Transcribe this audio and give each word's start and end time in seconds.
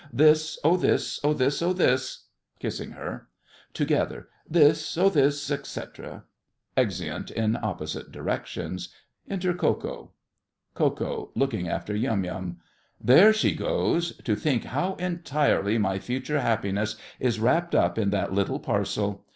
This, 0.11 0.57
oh, 0.63 0.77
this, 0.77 1.19
oh, 1.23 1.31
this, 1.35 1.61
oh, 1.61 1.73
this,—(Kissing 1.73 2.93
her.) 2.93 3.27
TOGETHER. 3.75 4.29
This, 4.49 4.97
oh, 4.97 5.09
this, 5.09 5.51
etc. 5.51 6.23
[Exeunt 6.75 7.29
in 7.29 7.55
opposite 7.61 8.11
directions. 8.11 8.89
Enter 9.29 9.53
Ko 9.53 9.75
Ko. 9.75 10.11
KO. 10.73 11.29
(looking 11.35 11.69
after 11.69 11.95
Yum 11.95 12.23
Yum). 12.25 12.57
There 12.99 13.31
she 13.31 13.53
goes! 13.53 14.17
To 14.23 14.35
think 14.35 14.63
how 14.63 14.95
entirely 14.95 15.77
my 15.77 15.99
future 15.99 16.39
happiness 16.41 16.95
is 17.19 17.39
wrapped 17.39 17.75
up 17.75 17.99
in 17.99 18.09
that 18.09 18.33
little 18.33 18.59
parcel! 18.59 19.23